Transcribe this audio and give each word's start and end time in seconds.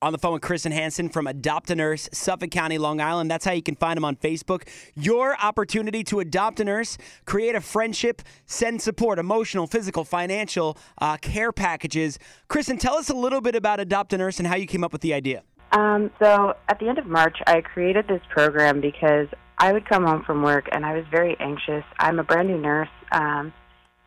On 0.00 0.12
the 0.12 0.18
phone 0.18 0.34
with 0.34 0.42
Kristen 0.42 0.70
Hansen 0.70 1.08
from 1.08 1.26
Adopt 1.26 1.72
a 1.72 1.74
Nurse, 1.74 2.08
Suffolk 2.12 2.52
County, 2.52 2.78
Long 2.78 3.00
Island. 3.00 3.28
That's 3.28 3.44
how 3.44 3.50
you 3.50 3.64
can 3.64 3.74
find 3.74 3.96
them 3.96 4.04
on 4.04 4.14
Facebook. 4.14 4.62
Your 4.94 5.36
opportunity 5.42 6.04
to 6.04 6.20
adopt 6.20 6.60
a 6.60 6.64
nurse, 6.64 6.98
create 7.24 7.56
a 7.56 7.60
friendship, 7.60 8.22
send 8.46 8.80
support, 8.80 9.18
emotional, 9.18 9.66
physical, 9.66 10.04
financial, 10.04 10.78
uh, 10.98 11.16
care 11.16 11.50
packages. 11.50 12.16
Kristen, 12.46 12.78
tell 12.78 12.94
us 12.94 13.10
a 13.10 13.14
little 13.14 13.40
bit 13.40 13.56
about 13.56 13.80
Adopt 13.80 14.12
a 14.12 14.18
Nurse 14.18 14.38
and 14.38 14.46
how 14.46 14.54
you 14.54 14.68
came 14.68 14.84
up 14.84 14.92
with 14.92 15.02
the 15.02 15.12
idea. 15.12 15.42
Um, 15.72 16.12
so 16.22 16.54
at 16.68 16.78
the 16.78 16.88
end 16.88 16.98
of 16.98 17.06
March, 17.06 17.38
I 17.48 17.60
created 17.60 18.06
this 18.06 18.22
program 18.30 18.80
because 18.80 19.26
I 19.58 19.72
would 19.72 19.88
come 19.88 20.06
home 20.06 20.22
from 20.22 20.44
work 20.44 20.68
and 20.70 20.86
I 20.86 20.94
was 20.94 21.06
very 21.10 21.36
anxious. 21.40 21.82
I'm 21.98 22.20
a 22.20 22.22
brand 22.22 22.46
new 22.46 22.58
nurse, 22.58 22.88
um, 23.10 23.52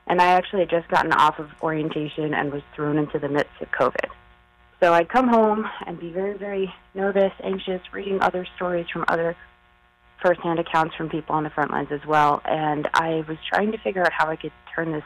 and 0.08 0.22
I 0.22 0.28
actually 0.28 0.62
had 0.62 0.70
just 0.70 0.88
gotten 0.88 1.12
off 1.12 1.38
of 1.38 1.50
orientation 1.62 2.34
and 2.34 2.54
was 2.54 2.62
thrown 2.78 2.98
into 2.98 3.20
the 3.20 3.28
midst 3.28 3.52
of 3.60 3.68
COVID. 3.72 4.10
So 4.82 4.94
I'd 4.94 5.10
come 5.10 5.28
home 5.28 5.64
and 5.86 6.00
be 6.00 6.12
very, 6.12 6.36
very 6.38 6.74
nervous, 6.96 7.32
anxious, 7.44 7.82
reading 7.94 8.20
other 8.20 8.48
stories 8.56 8.88
from 8.92 9.06
other 9.08 9.36
firsthand 10.24 10.58
accounts 10.58 10.96
from 10.96 11.08
people 11.08 11.36
on 11.36 11.44
the 11.44 11.52
front 11.52 11.70
lines 11.70 11.90
as 11.92 12.04
well. 12.08 12.42
And 12.46 12.90
I 12.94 13.24
was 13.28 13.38
trying 13.48 13.72
to 13.74 13.78
figure 13.78 14.02
out 14.02 14.12
how 14.12 14.28
I 14.28 14.36
could 14.36 14.52
turn 14.76 14.92
this 14.92 15.04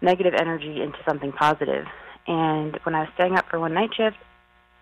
negative 0.00 0.34
energy 0.36 0.82
into 0.82 0.98
something 1.08 1.30
positive. 1.30 1.86
And 2.26 2.78
when 2.82 2.96
I 2.96 3.00
was 3.00 3.08
staying 3.14 3.36
up 3.36 3.48
for 3.48 3.60
one 3.60 3.74
night 3.74 3.90
shift, 3.96 4.16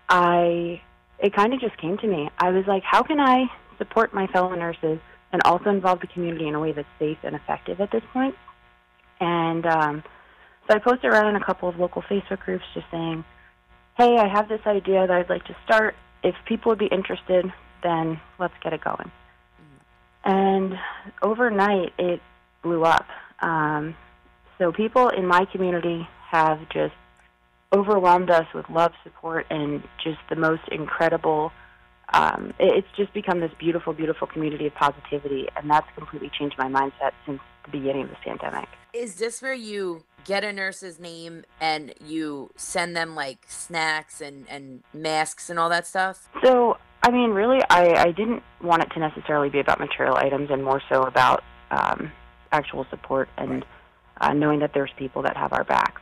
I 0.09 0.81
it 1.19 1.33
kind 1.35 1.53
of 1.53 1.59
just 1.61 1.77
came 1.77 1.97
to 1.99 2.07
me. 2.07 2.29
I 2.39 2.49
was 2.49 2.65
like, 2.67 2.83
how 2.83 3.03
can 3.03 3.19
I 3.19 3.45
support 3.77 4.13
my 4.13 4.25
fellow 4.27 4.53
nurses 4.55 4.99
and 5.31 5.41
also 5.45 5.69
involve 5.69 6.01
the 6.01 6.07
community 6.07 6.47
in 6.47 6.55
a 6.55 6.59
way 6.59 6.71
that's 6.71 6.87
safe 6.97 7.19
and 7.23 7.35
effective 7.35 7.79
at 7.79 7.91
this 7.91 8.03
point? 8.11 8.35
And 9.19 9.65
um, 9.67 10.03
so 10.67 10.75
I 10.75 10.79
posted 10.79 11.11
around 11.11 11.27
in 11.27 11.35
a 11.35 11.45
couple 11.45 11.69
of 11.69 11.77
local 11.77 12.01
Facebook 12.01 12.39
groups 12.39 12.65
just 12.73 12.87
saying, 12.91 13.23
hey, 13.97 14.17
I 14.17 14.27
have 14.27 14.49
this 14.49 14.61
idea 14.65 15.07
that 15.07 15.11
I'd 15.11 15.29
like 15.29 15.45
to 15.45 15.55
start. 15.65 15.95
If 16.23 16.35
people 16.47 16.71
would 16.71 16.79
be 16.79 16.87
interested, 16.87 17.51
then 17.83 18.19
let's 18.39 18.53
get 18.63 18.73
it 18.73 18.83
going. 18.83 19.11
And 20.23 20.73
overnight, 21.21 21.93
it 21.99 22.19
blew 22.63 22.83
up. 22.83 23.05
Um, 23.41 23.95
so 24.57 24.71
people 24.71 25.09
in 25.09 25.27
my 25.27 25.45
community 25.45 26.07
have 26.31 26.59
just 26.69 26.95
overwhelmed 27.73 28.29
us 28.29 28.45
with 28.53 28.65
love, 28.69 28.91
support, 29.03 29.45
and 29.49 29.83
just 30.03 30.19
the 30.29 30.35
most 30.35 30.63
incredible. 30.71 31.51
Um, 32.13 32.53
it's 32.59 32.87
just 32.97 33.13
become 33.13 33.39
this 33.39 33.51
beautiful, 33.59 33.93
beautiful 33.93 34.27
community 34.27 34.67
of 34.67 34.73
positivity, 34.75 35.47
and 35.55 35.69
that's 35.69 35.87
completely 35.95 36.31
changed 36.37 36.55
my 36.57 36.67
mindset 36.67 37.11
since 37.25 37.39
the 37.65 37.71
beginning 37.71 38.03
of 38.03 38.09
this 38.09 38.17
pandemic. 38.23 38.69
Is 38.93 39.15
this 39.15 39.41
where 39.41 39.53
you 39.53 40.03
get 40.25 40.43
a 40.43 40.51
nurse's 40.51 40.99
name 40.99 41.45
and 41.61 41.93
you 42.03 42.49
send 42.55 42.95
them 42.97 43.15
like 43.15 43.45
snacks 43.47 44.19
and, 44.21 44.45
and 44.49 44.83
masks 44.93 45.49
and 45.49 45.57
all 45.57 45.69
that 45.69 45.87
stuff? 45.87 46.27
So, 46.43 46.77
I 47.03 47.11
mean, 47.11 47.29
really, 47.31 47.61
I, 47.69 47.93
I 48.07 48.11
didn't 48.11 48.43
want 48.61 48.83
it 48.83 48.89
to 48.93 48.99
necessarily 48.99 49.49
be 49.49 49.59
about 49.59 49.79
material 49.79 50.15
items 50.17 50.49
and 50.51 50.63
more 50.63 50.81
so 50.89 51.03
about 51.03 51.43
um, 51.71 52.11
actual 52.51 52.85
support 52.89 53.29
and 53.37 53.63
uh, 54.19 54.33
knowing 54.33 54.59
that 54.59 54.73
there's 54.73 54.91
people 54.97 55.21
that 55.21 55.37
have 55.37 55.53
our 55.53 55.63
backs. 55.63 56.01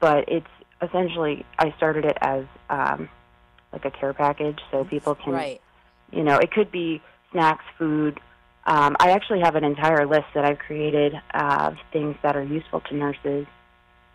But 0.00 0.24
it's 0.28 0.46
essentially, 0.82 1.46
I 1.58 1.72
started 1.76 2.04
it 2.04 2.18
as 2.20 2.44
um, 2.68 3.08
like 3.72 3.84
a 3.84 3.90
care 3.90 4.12
package 4.12 4.58
so 4.70 4.84
people 4.84 5.14
can, 5.14 5.32
Right. 5.32 5.60
you 6.10 6.22
know, 6.22 6.36
it 6.36 6.50
could 6.50 6.70
be 6.70 7.00
snacks, 7.30 7.64
food. 7.78 8.20
Um, 8.66 8.96
I 9.00 9.10
actually 9.12 9.40
have 9.40 9.56
an 9.56 9.64
entire 9.64 10.06
list 10.06 10.26
that 10.34 10.44
I've 10.44 10.58
created 10.58 11.14
of 11.34 11.76
things 11.92 12.16
that 12.22 12.36
are 12.36 12.42
useful 12.42 12.80
to 12.80 12.94
nurses. 12.94 13.46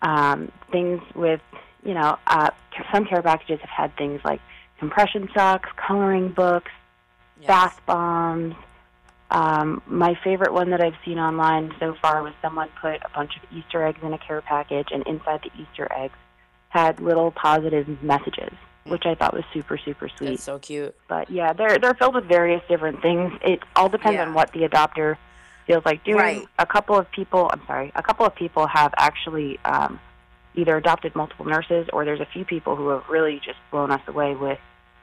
Um, 0.02 0.52
things 0.70 1.00
with, 1.14 1.40
you 1.84 1.94
know, 1.94 2.18
uh, 2.26 2.50
some 2.92 3.04
care 3.06 3.22
packages 3.22 3.60
have 3.60 3.70
had 3.70 3.96
things 3.96 4.20
like 4.24 4.40
compression 4.78 5.28
socks, 5.34 5.68
coloring 5.76 6.30
books, 6.30 6.70
Yes. 7.40 7.46
bath 7.46 7.80
bombs. 7.86 8.54
Um, 9.30 9.82
my 9.86 10.14
favorite 10.24 10.52
one 10.52 10.70
that 10.70 10.80
I've 10.80 10.96
seen 11.04 11.18
online 11.18 11.72
so 11.78 11.94
far 12.00 12.22
was 12.22 12.32
someone 12.42 12.68
put 12.80 12.94
a 13.04 13.08
bunch 13.14 13.36
of 13.36 13.42
Easter 13.56 13.84
eggs 13.86 13.98
in 14.02 14.12
a 14.12 14.18
care 14.18 14.40
package, 14.40 14.88
and 14.90 15.06
inside 15.06 15.42
the 15.42 15.50
Easter 15.62 15.86
eggs 15.94 16.14
had 16.70 16.98
little 17.00 17.30
positive 17.30 18.02
messages, 18.02 18.52
which 18.84 19.04
I 19.06 19.14
thought 19.14 19.34
was 19.34 19.44
super, 19.52 19.78
super 19.78 20.08
sweet. 20.08 20.28
That's 20.30 20.42
so 20.44 20.58
cute. 20.58 20.96
But 21.08 21.30
yeah, 21.30 21.52
they're 21.52 21.78
they're 21.78 21.94
filled 21.94 22.14
with 22.14 22.24
various 22.24 22.62
different 22.68 23.02
things. 23.02 23.32
It 23.42 23.60
all 23.76 23.88
depends 23.88 24.16
Yeah. 24.16 24.26
on 24.26 24.34
what 24.34 24.50
the 24.52 24.60
adopter 24.60 25.16
feels 25.68 25.84
like 25.84 26.02
doing. 26.02 26.16
Right. 26.16 26.46
A 26.58 26.66
couple 26.66 26.98
of 26.98 27.08
people, 27.12 27.48
I'm 27.52 27.62
sorry, 27.66 27.92
a 27.94 28.02
couple 28.02 28.26
of 28.26 28.34
people 28.34 28.66
have 28.66 28.92
actually 28.96 29.60
um, 29.64 30.00
either 30.56 30.76
adopted 30.76 31.14
multiple 31.14 31.44
nurses, 31.44 31.86
or 31.92 32.04
there's 32.04 32.20
a 32.20 32.28
few 32.32 32.44
people 32.44 32.74
who 32.74 32.88
have 32.88 33.04
really 33.08 33.40
just 33.44 33.58
blown 33.70 33.92
us 33.92 34.00
away 34.08 34.34
with 34.34 34.58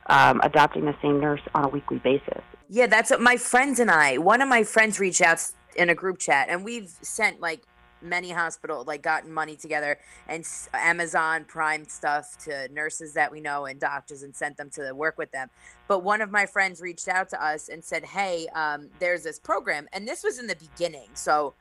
um, 0.08 0.42
adopting 0.44 0.84
the 0.86 0.96
same 1.02 1.22
nurse 1.22 1.42
on 1.54 1.64
a 1.64 1.70
weekly 1.70 2.00
basis. 2.00 2.42
Yeah, 2.68 2.88
that's 2.88 3.12
what 3.12 3.22
my 3.22 3.38
friends 3.38 3.80
and 3.80 3.90
I. 3.90 4.18
One 4.18 4.42
of 4.42 4.50
my 4.50 4.64
friends 4.64 5.00
reached 5.00 5.22
out 5.22 5.40
in 5.76 5.90
a 5.90 5.96
group 5.96 6.20
chat, 6.20 6.50
and 6.50 6.66
we've 6.66 6.90
sent 7.02 7.40
like 7.40 7.62
many 8.06 8.32
hospital, 8.32 8.84
like 8.86 9.02
gotten 9.02 9.34
money 9.34 9.56
together 9.56 9.98
and 10.28 10.42
s- 10.42 10.70
Amazon 10.74 11.46
Prime 11.46 11.86
stuff 11.86 12.38
to 12.46 12.68
nurses 12.72 13.14
that 13.14 13.32
we 13.32 13.42
know 13.42 13.66
and 13.66 13.80
doctors, 13.80 14.24
and 14.24 14.36
sent 14.36 14.58
them 14.58 14.70
to 14.72 14.94
work 14.94 15.18
with 15.18 15.32
them. 15.32 15.50
But 15.88 16.00
one 16.04 16.22
of 16.22 16.32
my 16.32 16.46
friends 16.46 16.82
reached 16.82 17.08
out 17.08 17.30
to 17.30 17.44
us 17.44 17.70
and 17.70 17.84
said, 17.84 18.06
"Hey, 18.06 18.48
um, 18.56 18.90
there's 19.00 19.24
this 19.24 19.40
program," 19.40 19.88
and 19.92 20.08
this 20.08 20.24
was 20.24 20.40
in 20.40 20.48
the 20.48 20.56
beginning, 20.56 21.10
so. 21.14 21.54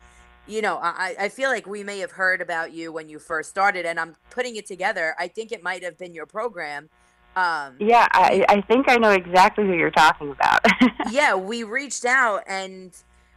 You 0.47 0.60
know, 0.60 0.77
I, 0.77 1.15
I 1.19 1.28
feel 1.31 1.49
like 1.49 1.66
we 1.66 1.83
may 1.83 2.00
have 2.00 2.10
heard 2.10 2.43
about 2.43 2.71
you 2.75 2.93
when 2.93 3.09
you 3.09 3.19
first 3.19 3.49
started, 3.49 3.87
and 3.87 3.99
I'm 3.99 4.15
putting 4.28 4.56
it 4.56 4.66
together. 4.66 5.15
I 5.19 5.27
think 5.27 5.53
it 5.53 5.62
might 5.62 5.83
have 5.83 5.97
been 5.97 6.12
your 6.12 6.27
program. 6.27 6.91
Um, 7.34 7.77
Yeah, 7.81 8.06
I, 8.12 8.44
I 8.50 8.60
think 8.60 8.91
I 8.91 8.97
know 8.99 9.12
exactly 9.12 9.65
who 9.65 9.72
you're 9.72 9.91
talking 9.91 10.31
about. 10.31 10.60
yeah, 11.10 11.34
we 11.34 11.62
reached 11.62 12.04
out 12.04 12.43
and 12.47 12.94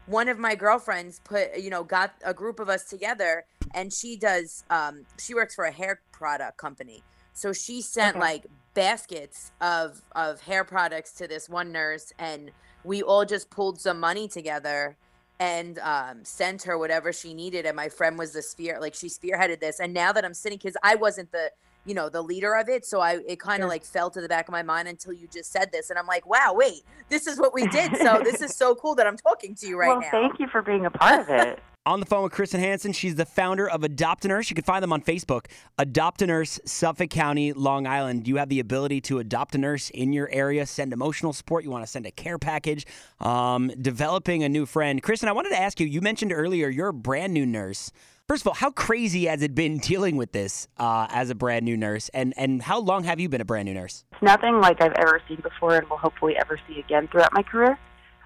one 0.07 0.29
of 0.29 0.39
my 0.39 0.55
girlfriends 0.55 1.19
put, 1.19 1.57
you 1.59 1.69
know, 1.69 1.83
got 1.83 2.15
a 2.25 2.33
group 2.33 2.59
of 2.59 2.69
us 2.69 2.85
together 2.85 3.45
and 3.73 3.93
she 3.93 4.17
does 4.17 4.63
um 4.69 5.05
she 5.19 5.35
works 5.35 5.55
for 5.55 5.65
a 5.65 5.71
hair 5.71 6.01
product 6.11 6.57
company. 6.57 7.05
So 7.33 7.53
she 7.53 7.81
sent 7.81 8.17
Okay. 8.17 8.19
like 8.19 8.47
baskets 8.73 9.51
of 9.61 10.01
of 10.15 10.41
hair 10.41 10.63
products 10.63 11.13
to 11.13 11.27
this 11.27 11.49
one 11.49 11.71
nurse 11.71 12.13
and 12.19 12.51
we 12.83 13.03
all 13.03 13.25
just 13.25 13.51
pulled 13.51 13.79
some 13.81 13.99
money 13.99 14.27
together 14.27 14.97
and 15.39 15.79
um, 15.79 16.25
sent 16.25 16.63
her 16.63 16.77
whatever 16.77 17.13
she 17.13 17.33
needed 17.33 17.65
and 17.65 17.75
my 17.75 17.89
friend 17.89 18.17
was 18.17 18.33
the 18.33 18.41
spear 18.41 18.79
like 18.81 18.95
she 18.95 19.07
spearheaded 19.07 19.59
this 19.59 19.79
and 19.79 19.93
now 19.93 20.11
that 20.11 20.25
i'm 20.25 20.33
sitting 20.33 20.57
because 20.57 20.77
i 20.83 20.95
wasn't 20.95 21.31
the 21.31 21.51
you 21.87 21.93
know 21.93 22.09
the 22.09 22.21
leader 22.21 22.53
of 22.55 22.69
it 22.69 22.85
so 22.85 22.99
i 22.99 23.19
it 23.27 23.39
kind 23.39 23.63
of 23.63 23.67
Sure. 23.67 23.69
like 23.69 23.83
fell 23.85 24.09
to 24.09 24.21
the 24.21 24.27
back 24.27 24.47
of 24.47 24.51
my 24.51 24.63
mind 24.63 24.87
until 24.87 25.13
you 25.13 25.27
just 25.31 25.51
said 25.51 25.71
this 25.71 25.89
and 25.89 25.97
i'm 25.97 26.07
like 26.07 26.25
wow 26.27 26.53
wait 26.53 26.83
this 27.09 27.25
is 27.27 27.39
what 27.39 27.53
we 27.53 27.67
did 27.67 27.95
so 27.97 28.21
this 28.23 28.41
is 28.41 28.53
so 28.55 28.75
cool 28.75 28.93
that 28.95 29.07
i'm 29.07 29.17
talking 29.17 29.55
to 29.55 29.67
you 29.67 29.79
right 29.79 29.87
well, 29.89 30.01
now 30.01 30.11
thank 30.11 30.39
you 30.39 30.47
for 30.51 30.61
being 30.61 30.85
a 30.85 30.91
part 30.91 31.21
of 31.21 31.29
it. 31.29 31.59
On 31.87 32.01
the 32.01 32.05
phone 32.05 32.23
with 32.23 32.33
Kristen 32.33 32.59
Hansen, 32.59 32.91
She's 32.91 33.15
the 33.15 33.25
founder 33.25 33.69
of 33.69 33.81
Adopt 33.81 34.25
a 34.25 34.27
Nurse. 34.27 34.49
You 34.49 34.55
can 34.55 34.65
find 34.65 34.83
them 34.83 34.91
on 34.91 35.01
Facebook. 35.01 35.45
Adopt 35.77 36.21
a 36.21 36.27
Nurse, 36.27 36.59
Suffolk 36.65 37.09
County, 37.09 37.53
Long 37.53 37.87
Island. 37.87 38.27
You 38.27 38.35
have 38.35 38.49
the 38.49 38.59
ability 38.59 38.99
to 39.01 39.19
adopt 39.19 39.55
a 39.55 39.57
nurse 39.57 39.89
in 39.91 40.11
your 40.11 40.27
area, 40.29 40.65
send 40.65 40.91
emotional 40.91 41.31
support. 41.31 41.63
You 41.63 41.69
want 41.71 41.85
to 41.85 41.89
send 41.89 42.05
a 42.05 42.11
care 42.11 42.37
package, 42.37 42.85
um, 43.21 43.71
developing 43.81 44.43
a 44.43 44.49
new 44.49 44.65
friend. 44.65 45.01
Kristen, 45.01 45.29
I 45.29 45.31
wanted 45.31 45.51
to 45.51 45.61
ask 45.61 45.79
you. 45.79 45.87
You 45.87 46.01
mentioned 46.01 46.33
earlier 46.33 46.67
you're 46.67 46.89
a 46.89 46.93
brand 46.93 47.33
new 47.33 47.45
nurse. 47.45 47.93
First 48.27 48.43
of 48.43 48.47
all, 48.47 48.55
how 48.55 48.71
crazy 48.71 49.27
has 49.27 49.41
it 49.41 49.55
been 49.55 49.77
dealing 49.77 50.17
with 50.17 50.33
this 50.33 50.67
uh, 50.77 51.07
as 51.09 51.29
a 51.29 51.35
brand 51.35 51.63
new 51.63 51.77
nurse, 51.77 52.09
and 52.09 52.33
and 52.35 52.61
how 52.61 52.77
long 52.77 53.05
have 53.05 53.21
you 53.21 53.29
been 53.29 53.39
a 53.39 53.45
brand 53.45 53.67
new 53.67 53.73
nurse? 53.73 54.03
It's 54.11 54.21
nothing 54.21 54.59
like 54.59 54.81
I've 54.81 54.91
ever 54.97 55.21
seen 55.29 55.37
before 55.37 55.77
and 55.77 55.89
will 55.89 55.95
hopefully 55.95 56.35
ever 56.35 56.59
see 56.67 56.77
again 56.77 57.07
throughout 57.07 57.31
my 57.31 57.41
career. 57.41 57.79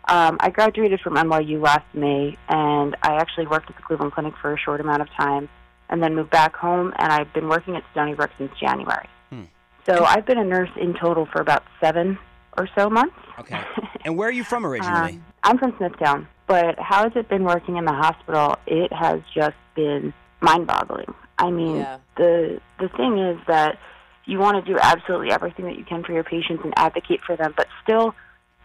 Um, 0.07 0.37
I 0.39 0.49
graduated 0.49 1.01
from 1.01 1.13
NYU 1.13 1.61
last 1.61 1.85
May, 1.93 2.35
and 2.49 2.97
I 3.03 3.17
actually 3.17 3.45
worked 3.45 3.69
at 3.69 3.75
the 3.75 3.83
Cleveland 3.83 4.13
Clinic 4.13 4.33
for 4.41 4.51
a 4.51 4.57
short 4.57 4.81
amount 4.81 5.03
of 5.03 5.07
time, 5.15 5.47
and 5.89 6.01
then 6.01 6.15
moved 6.15 6.31
back 6.31 6.55
home, 6.55 6.91
and 6.97 7.13
I've 7.13 7.31
been 7.31 7.47
working 7.47 7.75
at 7.75 7.83
Stony 7.91 8.15
Brook 8.15 8.31
since 8.39 8.51
January. 8.59 9.07
Hmm. 9.29 9.43
So 9.87 10.03
I've 10.03 10.25
been 10.25 10.39
a 10.39 10.43
nurse 10.43 10.71
in 10.81 10.95
total 10.95 11.27
for 11.31 11.41
about 11.41 11.61
seven 11.79 12.17
or 12.57 12.67
so 12.75 12.89
months. 12.89 13.15
Okay. 13.37 13.61
And 14.03 14.17
where 14.17 14.29
are 14.29 14.31
you 14.31 14.43
from 14.43 14.65
originally? 14.71 15.11
Um, 15.13 15.25
I'm 15.43 15.59
from 15.59 15.75
Smithtown, 15.77 16.27
but 16.51 16.77
how 16.77 17.03
has 17.03 17.13
it 17.15 17.29
been 17.29 17.45
working 17.45 17.77
in 17.77 17.85
the 17.85 17.93
hospital? 17.93 18.57
It 18.67 18.91
has 18.91 19.21
just 19.33 19.55
been 19.73 20.13
mind-boggling. 20.41 21.13
I 21.37 21.49
mean, 21.49 21.77
Yeah. 21.77 21.97
the 22.17 22.59
the 22.77 22.89
thing 22.89 23.17
is 23.19 23.39
that 23.47 23.79
you 24.25 24.37
want 24.37 24.63
to 24.63 24.73
do 24.73 24.77
absolutely 24.77 25.31
everything 25.31 25.63
that 25.65 25.77
you 25.77 25.85
can 25.85 26.03
for 26.03 26.11
your 26.11 26.25
patients 26.25 26.65
and 26.65 26.73
advocate 26.75 27.21
for 27.21 27.37
them, 27.37 27.53
but 27.55 27.67
still 27.81 28.13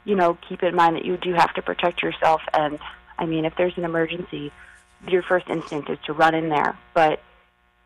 you 0.04 0.14
know, 0.14 0.38
keep 0.48 0.62
in 0.62 0.74
mind 0.74 0.94
that 0.96 1.04
you 1.04 1.16
do 1.16 1.32
have 1.34 1.52
to 1.54 1.62
protect 1.62 2.00
yourself. 2.00 2.40
And 2.52 2.78
I 3.18 3.26
mean, 3.26 3.44
if 3.44 3.54
there's 3.56 3.76
an 3.76 3.84
emergency, 3.84 4.52
your 5.08 5.22
first 5.22 5.48
instinct 5.48 5.90
is 5.90 5.98
to 6.06 6.12
run 6.12 6.34
in 6.34 6.48
there. 6.48 6.76
But 6.92 7.20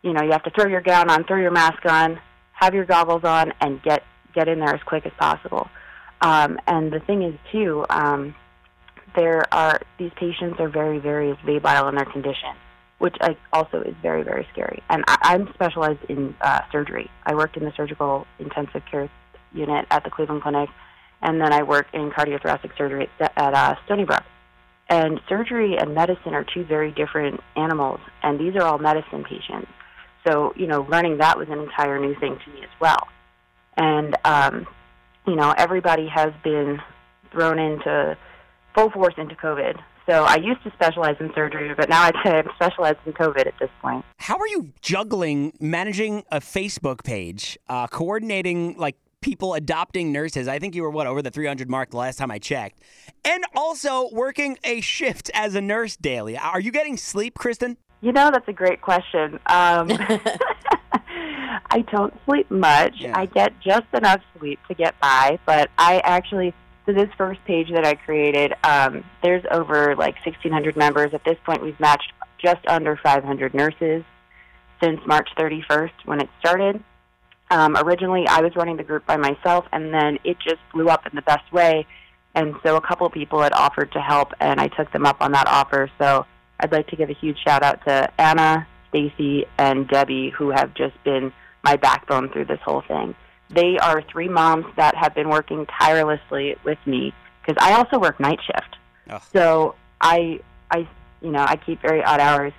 you 0.03 0.14
know, 0.14 0.23
you 0.23 0.32
have 0.32 0.44
to 0.44 0.50
throw 0.50 0.67
your 0.67 0.81
gown 0.81 1.11
on, 1.11 1.25
throw 1.25 1.37
your 1.38 1.50
mask 1.50 1.85
on, 1.85 2.19
have 2.53 2.75
your 2.75 2.87
goggles 2.87 3.25
on, 3.25 3.53
and 3.61 3.82
get 3.82 4.03
get 4.35 4.49
in 4.49 4.61
there 4.61 4.75
as 4.75 4.82
quick 4.82 5.05
as 5.05 5.12
possible. 5.19 5.69
Um, 6.23 6.58
and 6.67 6.91
the 6.91 7.00
thing 7.00 7.23
is, 7.23 7.35
too, 7.53 7.85
um, 7.91 8.35
there 9.14 9.52
are 9.52 9.80
these 9.98 10.12
patients 10.16 10.60
are 10.60 10.68
very, 10.68 10.98
very 10.98 11.34
labile 11.44 11.88
in 11.88 11.94
their 11.94 12.04
condition, 12.04 12.54
which 12.98 13.16
I, 13.20 13.36
also 13.52 13.80
is 13.82 13.94
very, 14.02 14.22
very 14.22 14.46
scary. 14.52 14.82
And 14.88 15.04
I, 15.06 15.16
I'm 15.22 15.52
specialized 15.54 16.04
in 16.08 16.34
uh, 16.40 16.60
surgery. 16.72 17.10
I 17.24 17.34
worked 17.34 17.56
in 17.56 17.64
the 17.64 17.72
surgical 17.76 18.26
intensive 18.38 18.82
care 18.90 19.10
unit 19.52 19.86
at 19.90 20.04
the 20.04 20.10
Cleveland 20.10 20.42
Clinic, 20.42 20.68
and 21.22 21.40
then 21.40 21.52
I 21.52 21.62
work 21.62 21.86
in 21.92 22.10
cardiothoracic 22.10 22.76
surgery 22.76 23.08
at, 23.20 23.32
at 23.36 23.54
uh, 23.54 23.74
Stony 23.84 24.04
Brook. 24.04 24.22
And 24.88 25.20
surgery 25.28 25.76
and 25.78 25.94
medicine 25.94 26.34
are 26.34 26.44
two 26.44 26.64
very 26.64 26.90
different 26.90 27.40
animals, 27.56 28.00
and 28.22 28.40
these 28.40 28.56
are 28.56 28.62
all 28.62 28.78
medicine 28.78 29.24
patients. 29.24 29.68
So, 30.26 30.52
you 30.56 30.66
know, 30.66 30.86
learning 30.90 31.18
that 31.18 31.38
was 31.38 31.48
an 31.48 31.60
entire 31.60 31.98
new 31.98 32.14
thing 32.18 32.38
to 32.44 32.50
me 32.52 32.62
as 32.62 32.80
well. 32.80 33.08
And, 33.76 34.16
um, 34.24 34.66
you 35.26 35.36
know, 35.36 35.54
everybody 35.56 36.08
has 36.08 36.32
been 36.42 36.80
thrown 37.30 37.58
into 37.58 38.16
full 38.75 38.90
force 38.90 39.14
into 39.17 39.34
COVID. 39.34 39.81
So 40.06 40.25
I 40.25 40.37
used 40.37 40.62
to 40.64 40.72
specialize 40.72 41.17
in 41.20 41.32
surgery, 41.34 41.72
but 41.75 41.88
now 41.88 42.02
I'd 42.02 42.17
say 42.25 42.38
I'm 42.38 42.49
specialized 42.56 42.99
in 43.06 43.12
COVID 43.12 43.46
at 43.46 43.55
this 43.61 43.70
point. 43.81 44.05
How 44.19 44.37
are 44.38 44.49
you 44.49 44.72
juggling 44.81 45.52
managing 45.61 46.25
a 46.32 46.40
Facebook 46.40 47.05
page, 47.05 47.58
uh, 47.69 47.87
coordinating 47.87 48.76
like 48.76 48.96
people 49.20 49.55
adopting 49.55 50.11
nurses? 50.11 50.49
I 50.49 50.58
think 50.58 50.75
you 50.75 50.82
were 50.82 50.90
what 50.90 51.06
over 51.06 51.22
the 51.22 51.31
300 51.31 51.70
mark 51.70 51.90
the 51.90 51.99
last 51.99 52.17
time 52.17 52.31
I 52.31 52.38
checked, 52.38 52.82
and 53.25 53.44
also 53.55 54.08
working 54.11 54.58
a 54.64 54.81
shift 54.81 55.31
as 55.32 55.55
a 55.55 55.61
nurse 55.61 55.96
daily. 55.96 56.37
Are 56.37 56.61
you 56.61 56.72
getting 56.72 56.96
sleep, 56.96 57.38
Kristen? 57.38 57.76
You 58.00 58.12
know, 58.12 58.31
that's 58.32 58.49
a 58.49 58.52
great 58.52 58.81
question. 58.81 59.38
Um, 59.46 59.90
I 61.70 61.82
don't 61.93 62.12
sleep 62.25 62.50
much. 62.50 62.96
Yeah. 62.99 63.19
I 63.19 63.26
get 63.26 63.52
just 63.61 63.87
enough 63.94 64.20
sleep 64.38 64.58
to 64.69 64.75
get 64.75 64.99
by, 65.00 65.38
but 65.46 65.70
I 65.78 66.00
actually, 66.05 66.52
so 66.90 66.94
this 66.94 67.12
first 67.16 67.44
page 67.44 67.70
that 67.72 67.84
I 67.84 67.94
created, 67.94 68.54
um, 68.64 69.04
there's 69.22 69.44
over 69.50 69.94
like 69.96 70.14
1,600 70.25 70.76
members. 70.76 71.12
At 71.14 71.25
this 71.25 71.37
point, 71.44 71.62
we've 71.62 71.78
matched 71.78 72.12
just 72.38 72.66
under 72.66 72.98
500 73.02 73.54
nurses 73.54 74.04
since 74.82 75.00
March 75.06 75.28
31st 75.38 75.92
when 76.04 76.20
it 76.20 76.28
started. 76.38 76.82
Um, 77.50 77.76
originally, 77.76 78.26
I 78.28 78.40
was 78.40 78.54
running 78.56 78.76
the 78.76 78.84
group 78.84 79.06
by 79.06 79.16
myself, 79.16 79.66
and 79.72 79.92
then 79.92 80.19
it 80.25 80.38
just 80.38 80.60
blew 80.72 80.88
up 80.88 81.06
in 81.06 81.14
the 81.14 81.22
best 81.22 81.52
way. 81.52 81.87
And 82.34 82.54
so 82.64 82.76
a 82.76 82.81
couple 82.81 83.06
of 83.06 83.12
people 83.12 83.43
had 83.43 83.52
offered 83.52 83.93
to 83.93 84.00
help, 84.00 84.32
and 84.40 84.60
I 84.60 84.69
took 84.69 84.93
them 84.93 85.04
up 85.04 85.20
on 85.20 85.32
that 85.32 85.48
offer. 85.48 85.90
So 85.98 86.26
I'd 86.60 86.72
like 86.72 86.86
to 86.88 86.96
give 86.96 87.10
a 87.10 87.14
huge 87.14 87.38
shout 87.44 87.62
out 87.62 87.84
to 87.86 88.08
Anna, 88.19 88.66
Stacy, 88.88 89.46
and 89.58 89.88
Debbie, 89.88 90.31
who 90.31 90.50
have 90.50 90.75
just 90.75 91.02
been 91.04 91.32
my 91.62 91.76
backbone 91.76 92.31
through 92.31 92.46
this 92.46 92.60
whole 92.64 92.82
thing. 92.86 93.14
They 93.50 93.79
are 93.79 94.02
three 94.02 94.29
moms 94.29 94.67
that 94.76 94.94
have 94.94 95.14
been 95.14 95.29
working 95.29 95.67
tirelessly 95.67 96.56
with 96.64 96.79
me 96.87 97.12
because 97.41 97.62
I 97.64 97.75
also 97.75 97.99
work 97.99 98.20
night 98.20 98.38
shift. 98.47 98.76
Ugh. 99.08 99.23
So 99.32 99.75
I, 100.00 100.41
I, 100.70 100.88
you 101.20 101.31
know, 101.31 101.44
I 101.44 101.56
keep 101.56 101.82
very 101.82 102.02
odd 102.02 102.20
hours, 102.20 102.52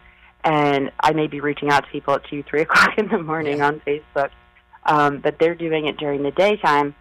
and 0.44 0.92
I 1.00 1.14
may 1.14 1.28
be 1.28 1.40
reaching 1.40 1.70
out 1.70 1.86
to 1.86 1.92
people 1.92 2.16
at 2.16 2.26
two, 2.26 2.44
three 2.44 2.62
o'clock 2.68 2.98
in 2.98 3.08
the 3.08 3.22
morning 3.22 3.62
on 3.62 3.80
Facebook. 3.82 4.30
Um, 4.84 5.20
but 5.20 5.38
they're 5.40 5.56
doing 5.56 5.86
it 5.86 5.98
during 5.98 6.24
the 6.24 6.32
daytime, 6.32 6.96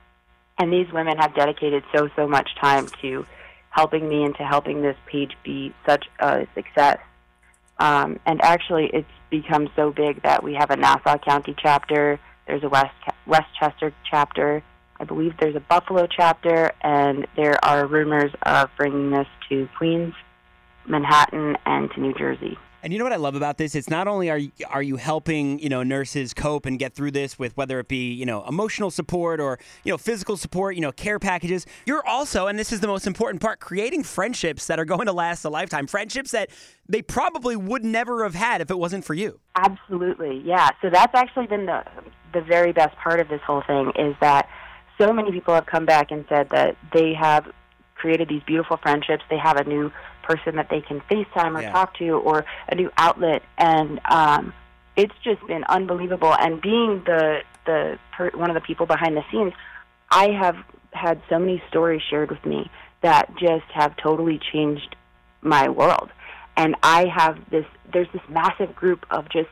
and 0.58 0.72
these 0.72 0.92
women 0.92 1.16
have 1.16 1.34
dedicated 1.34 1.82
so 1.94 2.10
so 2.14 2.28
much 2.28 2.48
time 2.60 2.86
to 3.00 3.24
helping 3.70 4.08
me 4.08 4.24
and 4.24 4.36
to 4.36 4.44
helping 4.44 4.82
this 4.82 4.96
page 5.06 5.32
be 5.42 5.72
such 5.86 6.04
a 6.18 6.46
success. 6.54 6.98
Um, 7.78 8.20
and 8.26 8.42
actually, 8.42 8.90
it's 8.92 9.08
become 9.30 9.70
so 9.74 9.90
big 9.90 10.22
that 10.22 10.42
we 10.42 10.54
have 10.54 10.70
a 10.70 10.76
Nassau 10.76 11.16
County 11.18 11.54
chapter. 11.56 12.20
There's 12.50 12.64
a 12.64 12.68
West 12.68 12.90
Westchester 13.28 13.94
chapter. 14.10 14.60
I 14.98 15.04
believe 15.04 15.34
there's 15.40 15.54
a 15.54 15.60
Buffalo 15.60 16.08
chapter, 16.08 16.72
and 16.82 17.24
there 17.36 17.64
are 17.64 17.86
rumors 17.86 18.32
of 18.42 18.68
bringing 18.76 19.12
this 19.12 19.28
to 19.48 19.68
Queens, 19.78 20.14
Manhattan, 20.84 21.56
and 21.64 21.88
to 21.92 22.00
New 22.00 22.12
Jersey. 22.12 22.58
And 22.82 22.92
you 22.92 22.98
know 22.98 23.04
what 23.04 23.12
I 23.12 23.16
love 23.16 23.36
about 23.36 23.56
this? 23.56 23.76
It's 23.76 23.88
not 23.88 24.08
only 24.08 24.30
are 24.30 24.38
you, 24.38 24.50
are 24.68 24.82
you 24.82 24.96
helping 24.96 25.60
you 25.60 25.68
know 25.68 25.84
nurses 25.84 26.34
cope 26.34 26.66
and 26.66 26.76
get 26.76 26.92
through 26.92 27.12
this 27.12 27.38
with 27.38 27.56
whether 27.56 27.78
it 27.78 27.86
be 27.86 28.12
you 28.12 28.26
know 28.26 28.44
emotional 28.48 28.90
support 28.90 29.38
or 29.38 29.60
you 29.84 29.92
know 29.92 29.98
physical 29.98 30.36
support, 30.36 30.74
you 30.74 30.80
know 30.80 30.90
care 30.90 31.20
packages. 31.20 31.66
You're 31.86 32.04
also, 32.04 32.48
and 32.48 32.58
this 32.58 32.72
is 32.72 32.80
the 32.80 32.88
most 32.88 33.06
important 33.06 33.40
part, 33.40 33.60
creating 33.60 34.02
friendships 34.02 34.66
that 34.66 34.80
are 34.80 34.84
going 34.84 35.06
to 35.06 35.12
last 35.12 35.44
a 35.44 35.50
lifetime. 35.50 35.86
Friendships 35.86 36.32
that 36.32 36.50
they 36.88 37.00
probably 37.00 37.54
would 37.54 37.84
never 37.84 38.24
have 38.24 38.34
had 38.34 38.60
if 38.60 38.72
it 38.72 38.78
wasn't 38.78 39.04
for 39.04 39.14
you. 39.14 39.38
Absolutely, 39.54 40.42
yeah. 40.44 40.70
So 40.82 40.90
that's 40.90 41.14
actually 41.14 41.46
been 41.46 41.66
the 41.66 41.84
the 42.32 42.40
very 42.40 42.72
best 42.72 42.96
part 42.96 43.20
of 43.20 43.28
this 43.28 43.40
whole 43.42 43.62
thing 43.66 43.92
is 43.96 44.14
that 44.20 44.48
so 44.98 45.12
many 45.12 45.32
people 45.32 45.54
have 45.54 45.66
come 45.66 45.86
back 45.86 46.10
and 46.10 46.24
said 46.28 46.50
that 46.50 46.76
they 46.92 47.14
have 47.14 47.46
created 47.94 48.28
these 48.28 48.42
beautiful 48.44 48.76
friendships. 48.76 49.22
They 49.30 49.38
have 49.38 49.56
a 49.56 49.64
new 49.64 49.90
person 50.22 50.56
that 50.56 50.68
they 50.70 50.80
can 50.80 51.00
FaceTime 51.10 51.56
or 51.58 51.62
Yeah. 51.62 51.72
talk 51.72 51.94
to, 51.98 52.10
or 52.10 52.44
a 52.68 52.74
new 52.74 52.90
outlet, 52.96 53.42
and 53.58 54.00
um, 54.04 54.52
it's 54.96 55.14
just 55.22 55.44
been 55.46 55.64
unbelievable. 55.64 56.34
And 56.38 56.60
being 56.60 57.02
the 57.04 57.42
the 57.66 57.98
per, 58.12 58.30
one 58.30 58.48
of 58.50 58.54
the 58.54 58.60
people 58.60 58.86
behind 58.86 59.16
the 59.16 59.24
scenes, 59.30 59.52
I 60.10 60.30
have 60.30 60.56
had 60.92 61.20
so 61.28 61.38
many 61.38 61.62
stories 61.68 62.02
shared 62.08 62.30
with 62.30 62.44
me 62.44 62.70
that 63.02 63.30
just 63.36 63.64
have 63.72 63.96
totally 63.96 64.38
changed 64.52 64.96
my 65.42 65.68
world. 65.68 66.10
And 66.56 66.74
I 66.82 67.06
have 67.06 67.38
this, 67.50 67.64
there's 67.92 68.08
this 68.12 68.22
massive 68.28 68.74
group 68.74 69.06
of 69.10 69.28
just 69.30 69.48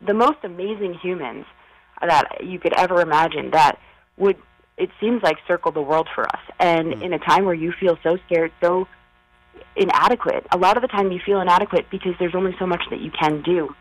the 0.00 0.14
most 0.14 0.38
amazing 0.42 0.94
humans 0.94 1.46
that 2.00 2.44
you 2.44 2.58
could 2.58 2.72
ever 2.74 3.00
imagine 3.00 3.50
that 3.50 3.78
would, 4.16 4.36
it 4.76 4.90
seems 5.00 5.22
like, 5.22 5.36
circle 5.46 5.72
the 5.72 5.82
world 5.82 6.08
for 6.14 6.24
us. 6.26 6.40
And 6.58 7.02
in 7.02 7.12
a 7.12 7.18
time 7.18 7.44
where 7.44 7.54
you 7.54 7.72
feel 7.72 7.98
so 8.02 8.18
scared, 8.26 8.52
so 8.60 8.88
inadequate, 9.76 10.46
a 10.52 10.58
lot 10.58 10.76
of 10.76 10.82
the 10.82 10.88
time 10.88 11.12
you 11.12 11.20
feel 11.24 11.40
inadequate 11.40 11.86
because 11.90 12.12
there's 12.18 12.34
only 12.34 12.54
so 12.58 12.66
much 12.66 12.82
that 12.90 13.00
you 13.00 13.10
can 13.10 13.42
do 13.42 13.74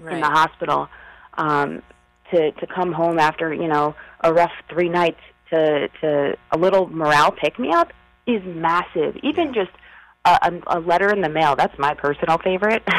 in 0.00 0.20
the 0.20 0.26
hospital 0.26 0.88
um, 1.34 1.82
to 2.30 2.50
to 2.52 2.66
come 2.66 2.92
home 2.92 3.18
after 3.18 3.52
you 3.54 3.68
know 3.68 3.94
a 4.20 4.32
rough 4.32 4.52
three 4.68 4.88
nights 4.88 5.20
to 5.50 5.88
to 6.00 6.36
a 6.50 6.58
little 6.58 6.88
morale 6.88 7.30
pick 7.30 7.58
me 7.58 7.70
up 7.72 7.92
is 8.26 8.42
massive. 8.44 9.16
Even 9.22 9.54
just 9.54 9.70
a, 10.24 10.38
a, 10.42 10.78
a 10.78 10.80
letter 10.80 11.12
in 11.12 11.20
the 11.20 11.28
mail 11.28 11.54
that's 11.56 11.78
my 11.78 11.94
personal 11.94 12.38
favorite. 12.38 12.82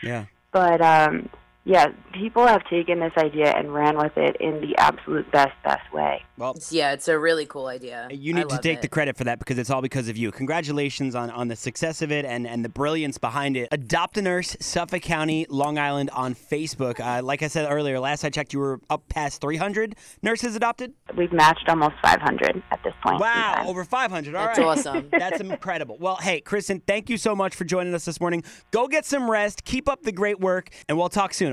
Yeah. 0.00 0.26
but 0.52 0.80
um, 0.80 1.28
yeah, 1.68 1.88
people 2.14 2.46
have 2.46 2.64
taken 2.70 2.98
this 2.98 3.12
idea 3.18 3.50
and 3.54 3.74
ran 3.74 3.98
with 3.98 4.16
it 4.16 4.36
in 4.40 4.62
the 4.62 4.74
absolute 4.78 5.30
best 5.30 5.52
best 5.62 5.92
way. 5.92 6.22
Well, 6.38 6.52
It's- 6.52 6.72
yeah, 6.72 6.92
it's 6.92 7.08
a 7.08 7.18
really 7.18 7.44
cool 7.44 7.66
idea. 7.66 8.08
You 8.10 8.32
I 8.34 8.38
need 8.38 8.48
to 8.48 8.58
take 8.58 8.78
it. 8.78 8.82
the 8.82 8.88
credit 8.88 9.18
for 9.18 9.24
that 9.24 9.38
because 9.38 9.58
it's 9.58 9.68
all 9.68 9.82
because 9.82 10.08
of 10.08 10.16
you. 10.16 10.32
Congratulations 10.32 11.14
on, 11.14 11.28
on 11.30 11.48
the 11.48 11.56
success 11.56 12.00
of 12.00 12.10
it 12.10 12.24
and, 12.24 12.46
and 12.46 12.64
the 12.64 12.70
brilliance 12.70 13.18
behind 13.18 13.54
it. 13.56 13.68
Adopt 13.70 14.16
a 14.16 14.22
Nurse, 14.22 14.56
Suffolk 14.60 15.02
County, 15.02 15.44
Long 15.50 15.76
Island 15.78 16.08
on 16.14 16.34
Facebook. 16.34 17.00
Uh, 17.00 17.22
like 17.22 17.42
I 17.42 17.48
said 17.48 17.70
earlier, 17.70 18.00
last 18.00 18.24
I 18.24 18.30
checked, 18.30 18.54
you 18.54 18.60
were 18.60 18.80
up 18.88 19.06
past 19.10 19.42
300 19.42 19.94
nurses 20.22 20.56
adopted. 20.56 20.94
We've 21.18 21.32
matched 21.32 21.68
almost 21.68 21.96
500 22.02 22.62
at 22.70 22.82
this 22.82 22.94
point. 23.02 23.20
Wow, 23.20 23.64
over 23.66 23.84
500. 23.84 24.34
All 24.34 24.46
That's 24.46 24.58
right. 24.58 24.66
awesome. 24.66 25.08
That's 25.12 25.40
incredible. 25.40 25.98
Well, 26.00 26.16
hey, 26.16 26.40
Kristen, 26.40 26.80
thank 26.86 27.10
you 27.10 27.18
so 27.18 27.36
much 27.36 27.54
for 27.54 27.64
joining 27.64 27.92
us 27.94 28.06
this 28.06 28.20
morning. 28.20 28.42
Go 28.70 28.88
get 28.88 29.04
some 29.04 29.30
rest, 29.30 29.64
keep 29.66 29.86
up 29.88 30.02
the 30.02 30.12
great 30.12 30.40
work, 30.40 30.70
and 30.88 30.96
we'll 30.96 31.08
talk 31.10 31.34
soon, 31.34 31.52